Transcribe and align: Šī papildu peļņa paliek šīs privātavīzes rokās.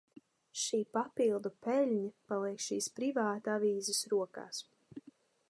Šī 0.61 0.77
papildu 0.97 1.51
peļņa 1.67 2.09
paliek 2.31 2.65
šīs 2.69 2.89
privātavīzes 2.97 4.03
rokās. 4.15 4.65